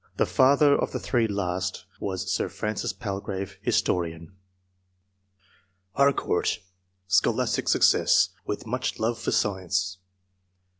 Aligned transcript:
(The 0.17 0.25
father 0.25 0.75
of 0.75 0.93
the 0.93 0.99
three 0.99 1.27
last 1.27 1.85
was 1.99 2.33
Sir 2.33 2.49
Francis 2.49 2.91
Palgrave, 2.91 3.59
historian.) 3.61 4.31
Harcourt.— 5.91 6.57
Scholastic 7.07 7.67
success, 7.67 8.29
with 8.43 8.65
much 8.65 8.97
love 8.99 9.19
for 9.19 9.29
science. 9.29 9.99